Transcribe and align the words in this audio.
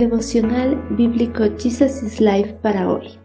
Devocional 0.00 0.82
Bíblico 0.96 1.44
Jesus 1.58 2.02
is 2.02 2.22
Life 2.22 2.54
para 2.62 2.90
hoy. 2.90 3.18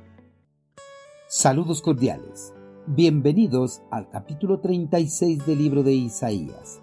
Saludos 1.30 1.82
cordiales. 1.82 2.54
Bienvenidos 2.86 3.82
al 3.92 4.10
capítulo 4.10 4.60
36 4.60 5.46
del 5.46 5.58
libro 5.58 5.84
de 5.84 5.94
Isaías. 5.94 6.82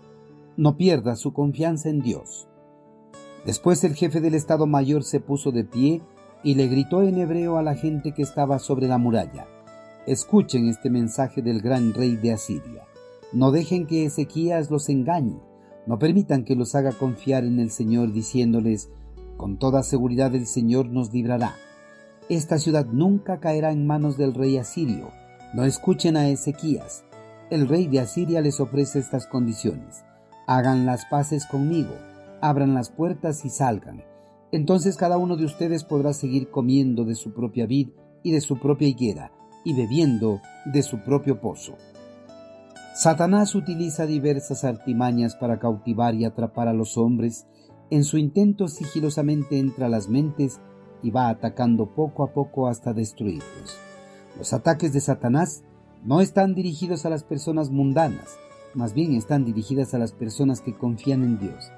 No 0.57 0.79
pierda 0.79 1.15
su 1.15 1.35
confianza 1.35 1.91
en 1.91 2.01
Dios. 2.01 2.49
Después 3.45 3.85
el 3.85 3.95
jefe 3.95 4.23
del 4.23 4.35
Estado 4.35 4.67
Mayor 4.67 5.05
se 5.05 5.21
puso 5.21 5.53
de 5.53 5.65
pie 5.65 6.01
y 6.43 6.55
le 6.55 6.69
gritó 6.69 7.03
en 7.03 7.19
hebreo 7.19 7.59
a 7.59 7.63
la 7.63 7.75
gente 7.75 8.13
que 8.15 8.23
estaba 8.23 8.59
sobre 8.61 8.89
la 8.89 8.97
muralla. 8.97 9.47
Escuchen 10.07 10.71
este 10.71 10.89
mensaje 10.89 11.43
del 11.43 11.61
gran 11.61 11.93
rey 11.93 12.17
de 12.17 12.33
Asiria. 12.33 12.87
No 13.35 13.51
dejen 13.51 13.87
que 13.87 14.07
Ezequías 14.07 14.71
los 14.71 14.89
engañe. 14.89 15.39
No 15.85 15.99
permitan 15.99 16.45
que 16.45 16.57
los 16.57 16.75
haga 16.75 16.93
confiar 16.93 17.45
en 17.45 17.61
el 17.61 17.71
Señor 17.71 18.15
diciéndoles, 18.15 18.89
con 19.37 19.59
toda 19.59 19.83
seguridad 19.83 20.35
el 20.35 20.47
Señor 20.47 20.87
nos 20.87 21.13
librará. 21.13 21.55
Esta 22.29 22.59
ciudad 22.59 22.87
nunca 22.87 23.41
caerá 23.41 23.73
en 23.73 23.87
manos 23.87 24.17
del 24.17 24.35
rey 24.35 24.57
asirio. 24.57 25.11
No 25.55 25.65
escuchen 25.65 26.17
a 26.17 26.29
Ezequías. 26.29 27.05
El 27.51 27.69
rey 27.69 27.87
de 27.87 28.01
Asiria 28.01 28.41
les 28.41 28.61
ofrece 28.61 28.99
estas 28.99 29.27
condiciones. 29.27 30.05
Hagan 30.47 30.87
las 30.87 31.05
paces 31.07 31.47
conmigo, 31.47 31.95
abran 32.41 32.75
las 32.75 32.91
puertas 32.91 33.45
y 33.45 33.51
salgan. 33.51 34.05
Entonces 34.53 34.97
cada 34.97 35.19
uno 35.19 35.37
de 35.37 35.45
ustedes 35.45 35.85
podrá 35.85 36.13
seguir 36.13 36.51
comiendo 36.51 37.05
de 37.05 37.15
su 37.15 37.33
propia 37.33 37.67
vid 37.67 37.89
y 38.23 38.33
de 38.33 38.41
su 38.41 38.59
propia 38.59 38.89
higuera, 38.89 39.33
y 39.65 39.75
bebiendo 39.75 40.41
de 40.65 40.83
su 40.83 41.03
propio 41.03 41.41
pozo. 41.41 41.75
Satanás 42.95 43.55
utiliza 43.55 44.07
diversas 44.07 44.65
artimañas 44.65 45.35
para 45.37 45.59
cautivar 45.59 46.15
y 46.15 46.25
atrapar 46.27 46.69
a 46.69 46.75
los 46.75 46.99
hombres 46.99 47.47
en 47.93 48.05
su 48.05 48.17
intento 48.17 48.69
sigilosamente 48.69 49.59
entra 49.59 49.85
a 49.85 49.91
las 49.91 50.09
mentes 50.09 50.61
y 51.03 51.11
va 51.11 51.29
atacando 51.29 51.95
poco 51.95 52.25
a 52.25 52.33
poco 52.33 52.67
hasta 52.67 52.95
destruirlos. 52.95 53.77
Los 54.39 54.55
ataques 54.55 54.95
de 54.95 55.01
Satanás 55.01 55.63
no 56.03 56.23
están 56.23 56.55
dirigidos 56.55 57.05
a 57.05 57.11
las 57.11 57.23
personas 57.23 57.71
mundanas, 57.71 58.39
más 58.73 58.95
bien 58.95 59.13
están 59.13 59.45
dirigidas 59.45 59.93
a 59.93 59.99
las 59.99 60.13
personas 60.13 60.63
que 60.63 60.73
confían 60.73 61.23
en 61.23 61.39
Dios. 61.39 61.71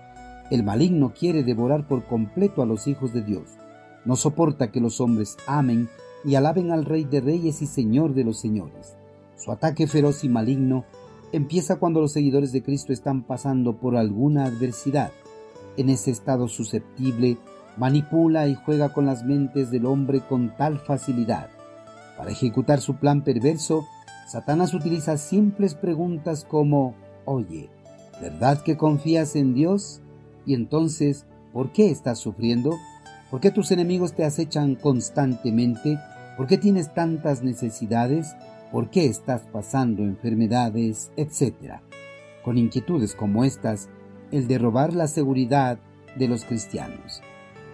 El 0.53 0.63
maligno 0.63 1.13
quiere 1.19 1.43
devorar 1.43 1.89
por 1.89 2.07
completo 2.07 2.63
a 2.63 2.67
los 2.67 2.87
hijos 2.87 3.13
de 3.13 3.23
Dios. 3.23 3.49
No 4.05 4.15
soporta 4.15 4.71
que 4.71 4.81
los 4.81 5.01
hombres 5.01 5.37
amen 5.49 5.89
y 6.25 6.37
alaben 6.37 6.71
al 6.71 6.85
Rey 6.85 7.03
de 7.03 7.23
Reyes 7.23 7.61
y 7.61 7.67
Señor 7.67 8.15
de 8.15 8.23
los 8.23 8.39
Señores. 8.39 8.95
Su 9.35 9.51
ataque 9.51 9.89
feroz 9.89 10.23
y 10.23 10.29
maligno 10.29 10.85
empieza 11.33 11.81
cuando 11.81 12.01
los 12.01 12.13
seguidores 12.13 12.53
de 12.53 12.63
Cristo 12.63 12.93
están 12.93 13.25
pasando 13.25 13.81
por 13.81 13.97
alguna 13.97 14.45
adversidad 14.45 15.11
en 15.77 15.91
ese 15.91 16.11
estado 16.11 16.49
susceptible, 16.49 17.39
manipula 17.77 18.47
y 18.49 18.55
juega 18.55 18.93
con 18.93 19.07
las 19.07 19.25
mentes 19.25 19.71
del 19.71 19.87
hombre 19.87 20.21
con 20.21 20.57
tal 20.57 20.79
facilidad. 20.79 21.51
Para 22.17 22.31
ejecutar 22.31 22.81
su 22.81 22.97
plan 22.97 23.23
perverso, 23.23 23.85
Satanás 24.29 24.73
utiliza 24.75 25.17
simples 25.17 25.75
preguntas 25.75 26.45
como, 26.45 26.95
oye, 27.25 27.71
¿verdad 28.21 28.63
que 28.63 28.77
confías 28.77 29.37
en 29.37 29.55
Dios? 29.55 30.01
Y 30.47 30.55
entonces, 30.55 31.27
¿por 31.53 31.73
qué 31.73 31.91
estás 31.91 32.19
sufriendo? 32.19 32.75
¿Por 33.31 33.41
qué 33.41 33.51
tus 33.51 33.71
enemigos 33.71 34.15
te 34.15 34.25
acechan 34.25 34.77
constantemente? 34.77 35.99
¿Por 36.37 36.47
qué 36.47 36.57
tienes 36.57 36.95
tantas 36.95 37.43
necesidades? 37.43 38.35
¿Por 38.71 38.91
qué 38.91 39.07
estás 39.07 39.43
pasando 39.53 40.03
enfermedades? 40.03 41.11
etcétera? 41.17 41.83
Con 42.45 42.59
inquietudes 42.59 43.15
como 43.15 43.45
estas, 43.45 43.89
el 44.35 44.49
de 44.49 44.59
robar 44.59 44.95
la 44.95 45.07
seguridad 45.07 45.79
de 46.17 46.29
los 46.29 46.45
cristianos. 46.45 47.23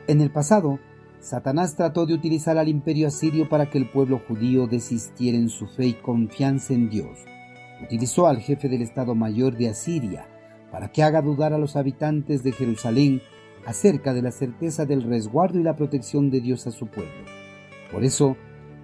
En 0.07 0.21
el 0.21 0.31
pasado, 0.31 0.79
Satanás 1.19 1.75
trató 1.75 2.07
de 2.07 2.15
utilizar 2.15 2.59
al 2.59 2.69
imperio 2.69 3.09
asirio 3.09 3.49
para 3.49 3.71
que 3.71 3.79
el 3.79 3.91
pueblo 3.91 4.21
judío 4.27 4.67
desistiera 4.67 5.39
en 5.39 5.49
su 5.49 5.67
fe 5.67 5.87
y 5.87 5.93
confianza 5.95 6.75
en 6.75 6.91
Dios. 6.91 7.19
Utilizó 7.83 8.27
al 8.27 8.41
jefe 8.41 8.69
del 8.69 8.83
Estado 8.83 9.15
Mayor 9.15 9.57
de 9.57 9.71
Asiria 9.71 10.27
para 10.71 10.93
que 10.93 11.03
haga 11.03 11.23
dudar 11.23 11.53
a 11.53 11.59
los 11.59 11.77
habitantes 11.77 12.43
de 12.43 12.53
Jerusalén 12.53 13.23
acerca 13.67 14.13
de 14.13 14.23
la 14.23 14.31
certeza 14.31 14.85
del 14.85 15.03
resguardo 15.03 15.59
y 15.59 15.63
la 15.63 15.77
protección 15.77 16.31
de 16.31 16.41
Dios 16.41 16.67
a 16.67 16.71
su 16.71 16.89
pueblo. 16.89 17.25
Por 17.91 18.05
eso, 18.05 18.37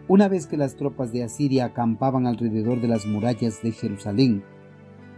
una 0.09 0.29
vez 0.29 0.47
que 0.47 0.57
las 0.57 0.77
tropas 0.77 1.13
de 1.13 1.25
Asiria 1.25 1.67
acampaban 1.67 2.27
alrededor 2.27 2.81
de 2.81 2.89
las 2.89 3.07
murallas 3.07 3.63
de 3.63 3.73
Jerusalén, 3.73 4.45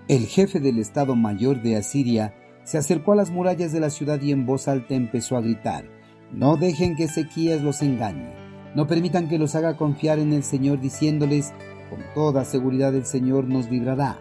el 0.09 0.27
jefe 0.27 0.59
del 0.61 0.79
Estado 0.79 1.15
Mayor 1.15 1.63
de 1.63 1.77
Asiria 1.77 2.35
se 2.69 2.77
acercó 2.77 3.13
a 3.13 3.17
las 3.17 3.31
murallas 3.31 3.73
de 3.73 3.81
la 3.81 3.89
ciudad 3.89 4.21
y 4.21 4.31
en 4.31 4.45
voz 4.45 4.69
alta 4.69 4.93
empezó 4.95 5.39
a 5.39 5.41
gritar, 5.41 5.87
No 6.31 6.59
dejen 6.59 6.97
que 6.97 7.05
Ezequías 7.05 7.63
los 7.63 7.81
engañe, 7.81 8.29
no 8.75 8.87
permitan 8.87 9.27
que 9.27 9.39
los 9.39 9.55
haga 9.55 9.79
confiar 9.79 10.19
en 10.19 10.35
el 10.35 10.43
Señor 10.43 10.79
diciéndoles, 10.79 11.55
Con 11.89 12.01
toda 12.15 12.45
seguridad 12.45 12.95
el 12.95 13.07
Señor 13.07 13.45
nos 13.45 13.71
librará, 13.71 14.19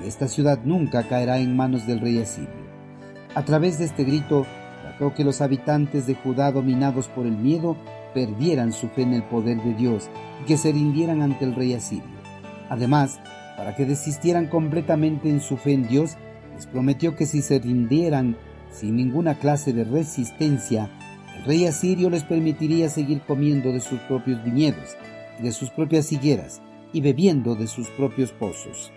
y 0.00 0.06
esta 0.06 0.28
ciudad 0.28 0.60
nunca 0.62 1.02
caerá 1.08 1.38
en 1.38 1.56
manos 1.56 1.84
del 1.88 1.98
rey 1.98 2.20
asirio. 2.20 2.48
A 3.34 3.44
través 3.44 3.80
de 3.80 3.86
este 3.86 4.04
grito, 4.04 4.46
trató 4.82 5.12
que 5.12 5.24
los 5.24 5.40
habitantes 5.40 6.06
de 6.06 6.14
Judá 6.14 6.52
dominados 6.52 7.08
por 7.08 7.26
el 7.26 7.36
miedo 7.36 7.76
perdieran 8.14 8.72
su 8.72 8.88
fe 8.88 9.02
en 9.02 9.14
el 9.14 9.24
poder 9.24 9.60
de 9.64 9.74
Dios 9.74 10.10
y 10.40 10.44
que 10.44 10.58
se 10.58 10.70
rindieran 10.70 11.22
ante 11.22 11.44
el 11.44 11.56
rey 11.56 11.74
asirio. 11.74 12.04
Además, 12.68 13.18
para 13.56 13.74
que 13.74 13.84
desistieran 13.84 14.46
completamente 14.46 15.28
en 15.28 15.40
su 15.40 15.56
fe 15.56 15.72
en 15.72 15.88
Dios, 15.88 16.16
prometió 16.66 17.16
que 17.16 17.26
si 17.26 17.42
se 17.42 17.58
rindieran 17.58 18.36
sin 18.70 18.96
ninguna 18.96 19.38
clase 19.38 19.72
de 19.72 19.84
resistencia, 19.84 20.90
el 21.36 21.44
rey 21.44 21.66
asirio 21.66 22.10
les 22.10 22.24
permitiría 22.24 22.88
seguir 22.88 23.22
comiendo 23.22 23.72
de 23.72 23.80
sus 23.80 23.98
propios 24.00 24.42
viñedos 24.44 24.96
de 25.42 25.52
sus 25.52 25.70
propias 25.70 26.12
higueras 26.12 26.60
y 26.92 27.00
bebiendo 27.00 27.54
de 27.54 27.66
sus 27.66 27.88
propios 27.90 28.32
pozos. 28.32 28.92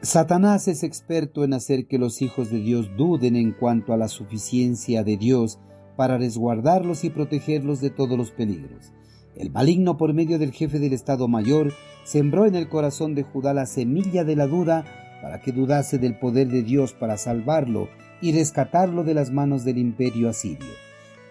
Satanás 0.00 0.66
es 0.66 0.82
experto 0.82 1.44
en 1.44 1.54
hacer 1.54 1.86
que 1.86 1.98
los 1.98 2.22
hijos 2.22 2.50
de 2.50 2.58
Dios 2.58 2.90
duden 2.96 3.36
en 3.36 3.52
cuanto 3.52 3.92
a 3.92 3.96
la 3.96 4.08
suficiencia 4.08 5.04
de 5.04 5.16
Dios 5.16 5.60
para 5.96 6.18
resguardarlos 6.18 7.04
y 7.04 7.10
protegerlos 7.10 7.80
de 7.80 7.90
todos 7.90 8.18
los 8.18 8.32
peligros. 8.32 8.92
El 9.36 9.50
maligno 9.50 9.96
por 9.96 10.12
medio 10.12 10.38
del 10.38 10.52
jefe 10.52 10.78
del 10.78 10.92
Estado 10.92 11.28
Mayor 11.28 11.72
sembró 12.04 12.46
en 12.46 12.56
el 12.56 12.68
corazón 12.68 13.14
de 13.14 13.22
Judá 13.22 13.54
la 13.54 13.66
semilla 13.66 14.24
de 14.24 14.36
la 14.36 14.46
duda 14.46 14.84
para 15.22 15.40
que 15.40 15.52
dudase 15.52 15.98
del 15.98 16.18
poder 16.18 16.48
de 16.48 16.62
Dios 16.62 16.92
para 16.92 17.16
salvarlo 17.16 17.88
y 18.20 18.32
rescatarlo 18.32 19.04
de 19.04 19.14
las 19.14 19.30
manos 19.30 19.64
del 19.64 19.78
imperio 19.78 20.28
asirio. 20.28 20.68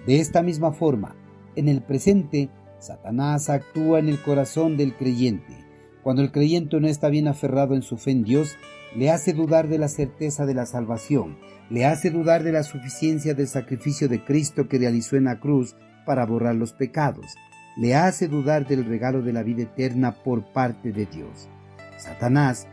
De 0.07 0.19
esta 0.19 0.41
misma 0.41 0.72
forma, 0.72 1.16
en 1.56 1.68
el 1.68 1.81
presente, 1.81 2.50
Satanás 2.80 3.50
actúa 3.50 4.00
en 4.00 4.09
el 4.09 4.19
corazón 4.19 4.78
del 4.78 4.96
creyente. 4.96 5.53
Cuando 6.01 6.24
el 6.24 6.31
creyente 6.31 6.80
no 6.80 6.88
está 6.88 7.09
bien 7.09 7.28
aferrado 7.28 7.75
en 7.75 7.84
su 7.84 7.97
fe 7.97 8.12
en 8.12 8.24
Dios, 8.24 8.57
le 8.96 9.12
hace 9.12 9.34
dudar 9.34 9.68
de 9.68 9.78
la 9.78 9.88
certeza 9.88 10.46
de 10.46 10.53
la 10.53 10.66
salvación, 10.66 11.38
le 11.69 11.85
hace 11.85 12.09
dudar 12.09 12.44
de 12.44 12.51
la 12.51 12.63
suficiencia 12.63 13.34
del 13.34 13.47
sacrificio 13.47 14.07
de 14.07 14.24
Cristo 14.24 14.68
que 14.68 14.80
realizó 14.80 15.18
en 15.18 15.25
la 15.25 15.40
cruz 15.40 15.75
para 16.06 16.25
borrar 16.25 16.56
los 16.56 16.74
pecados, 16.74 17.35
le 17.78 17.96
hace 17.96 18.28
dudar 18.28 18.68
del 18.68 18.85
regalo 18.85 19.22
de 19.22 19.34
la 19.34 19.44
vida 19.44 19.63
eterna 19.63 20.12
por 20.24 20.51
parte 20.51 20.91
de 20.91 21.06
Dios. 21.06 21.50
Satanás 21.97 22.68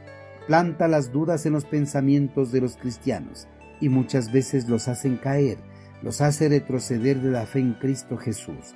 planta 0.48 0.88
las 0.88 1.12
dudas 1.12 1.44
en 1.44 1.53
los 1.53 1.66
pensamientos 1.66 2.53
de 2.53 2.62
los 2.62 2.78
cristianos 2.78 3.47
y 3.82 3.91
muchas 3.91 4.32
veces 4.32 4.66
los 4.66 4.88
hacen 4.88 5.19
caer, 5.19 5.59
los 6.03 6.22
hace 6.22 6.48
retroceder 6.48 7.20
de 7.20 7.31
la 7.31 7.44
fe 7.44 7.59
en 7.59 7.75
Cristo 7.75 8.16
Jesús. 8.16 8.75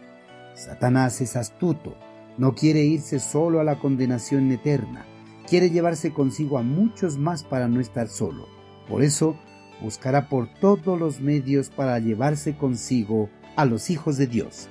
Satanás 0.54 1.22
es 1.22 1.34
astuto, 1.34 1.96
no 2.36 2.54
quiere 2.54 2.84
irse 2.84 3.18
solo 3.18 3.58
a 3.58 3.64
la 3.64 3.78
condenación 3.78 4.52
eterna, 4.52 5.06
quiere 5.48 5.70
llevarse 5.70 6.12
consigo 6.12 6.58
a 6.58 6.62
muchos 6.62 7.16
más 7.16 7.42
para 7.42 7.68
no 7.68 7.80
estar 7.80 8.08
solo. 8.08 8.48
Por 8.86 9.02
eso, 9.02 9.34
buscará 9.80 10.28
por 10.28 10.52
todos 10.60 11.00
los 11.00 11.22
medios 11.22 11.70
para 11.70 11.98
llevarse 11.98 12.54
consigo 12.54 13.30
a 13.56 13.64
los 13.64 13.88
hijos 13.88 14.18
de 14.18 14.26
Dios. 14.26 14.68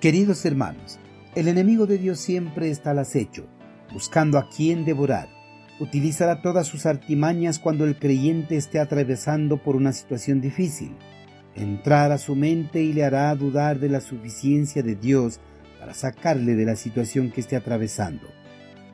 Queridos 0.00 0.44
hermanos, 0.44 0.98
el 1.36 1.46
enemigo 1.46 1.86
de 1.86 1.98
Dios 1.98 2.18
siempre 2.18 2.70
está 2.70 2.90
al 2.90 2.98
acecho, 2.98 3.46
buscando 3.92 4.36
a 4.36 4.48
quien 4.48 4.84
devorar 4.84 5.37
utilizará 5.80 6.42
todas 6.42 6.66
sus 6.66 6.86
artimañas 6.86 7.58
cuando 7.58 7.84
el 7.84 7.98
creyente 7.98 8.56
esté 8.56 8.80
atravesando 8.80 9.62
por 9.62 9.76
una 9.76 9.92
situación 9.92 10.40
difícil. 10.40 10.96
Entrar 11.54 12.12
a 12.12 12.18
su 12.18 12.36
mente 12.36 12.82
y 12.82 12.92
le 12.92 13.04
hará 13.04 13.34
dudar 13.34 13.78
de 13.78 13.88
la 13.88 14.00
suficiencia 14.00 14.82
de 14.82 14.94
Dios 14.96 15.40
para 15.78 15.94
sacarle 15.94 16.54
de 16.54 16.64
la 16.64 16.76
situación 16.76 17.30
que 17.30 17.40
esté 17.40 17.56
atravesando. 17.56 18.28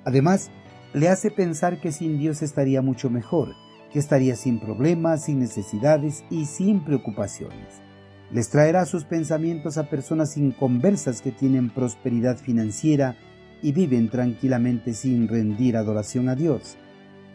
Además, 0.04 0.50
le 0.92 1.08
hace 1.08 1.30
pensar 1.30 1.80
que 1.80 1.92
sin 1.92 2.18
Dios 2.18 2.42
estaría 2.42 2.82
mucho 2.82 3.10
mejor, 3.10 3.54
que 3.92 3.98
estaría 3.98 4.36
sin 4.36 4.60
problemas, 4.60 5.24
sin 5.24 5.40
necesidades 5.40 6.24
y 6.30 6.44
sin 6.44 6.84
preocupaciones. 6.84 7.82
Les 8.30 8.48
traerá 8.48 8.84
sus 8.86 9.04
pensamientos 9.04 9.78
a 9.78 9.88
personas 9.88 10.36
inconversas 10.36 11.22
que 11.22 11.30
tienen 11.30 11.70
prosperidad 11.70 12.36
financiera 12.36 13.16
y 13.64 13.72
viven 13.72 14.10
tranquilamente 14.10 14.92
sin 14.92 15.26
rendir 15.26 15.78
adoración 15.78 16.28
a 16.28 16.34
Dios. 16.34 16.76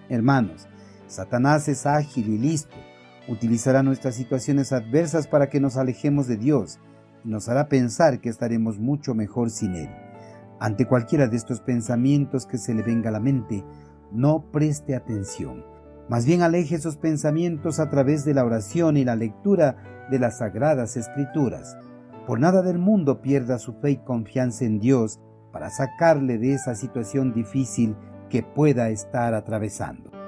Hermanos, 0.10 0.68
Satanás 1.08 1.68
es 1.68 1.88
ágil 1.88 2.30
y 2.30 2.38
listo. 2.38 2.78
Utilizará 3.28 3.81
nuestras 3.81 4.14
situaciones 4.14 4.72
adversas 4.72 5.28
para 5.28 5.50
que 5.50 5.60
nos 5.60 5.76
alejemos 5.76 6.28
de 6.28 6.38
Dios, 6.38 6.78
y 7.26 7.30
nos 7.30 7.50
hará 7.50 7.68
pensar 7.68 8.22
que 8.22 8.30
estaremos 8.30 8.78
mucho 8.78 9.16
mejor 9.16 9.50
sin 9.50 9.74
Él. 9.74 9.90
Ante 10.60 10.86
cualquiera 10.86 11.28
de 11.28 11.36
estos 11.36 11.62
pensamientos 11.62 12.46
que 12.46 12.60
se 12.60 12.76
le 12.76 12.84
venga 12.84 13.10
a 13.10 13.14
la 13.14 13.20
mente, 13.20 13.66
no 14.12 14.52
preste 14.52 14.96
atención. 14.96 15.66
Más 16.10 16.28
bien 16.28 16.44
aleje 16.44 16.76
esos 16.76 16.98
pensamientos 16.98 17.80
a 17.80 17.90
través 17.90 18.24
de 18.24 18.36
la 18.36 18.46
oración 18.46 18.98
y 18.98 19.04
la 19.04 19.16
lectura 19.16 20.08
de 20.12 20.20
las 20.20 20.38
sagradas 20.38 20.96
escrituras. 20.96 21.76
Por 22.28 22.40
nada 22.40 22.62
del 22.62 22.78
mundo 22.78 23.20
pierda 23.20 23.58
su 23.58 23.74
fe 23.74 23.92
y 23.92 23.98
confianza 23.98 24.66
en 24.66 24.80
Dios 24.80 25.20
para 25.51 25.69
sacarle 25.69 26.38
de 26.38 26.54
esa 26.54 26.75
situación 26.75 27.34
difícil 27.34 27.96
que 28.30 28.44
pueda 28.44 28.90
estar 28.90 29.34
atravesando. 29.34 30.19